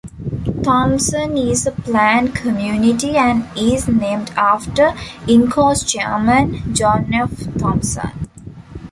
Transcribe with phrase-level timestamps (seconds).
[0.63, 4.95] Thompson is a planned community and is named after
[5.27, 7.29] Inco's chairman, John F.
[7.59, 8.09] Thompson.